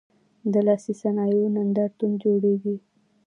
[0.53, 2.75] د لاسي صنایعو نندارتونونه جوړیږي؟